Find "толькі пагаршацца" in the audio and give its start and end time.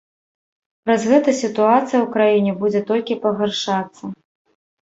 2.93-4.03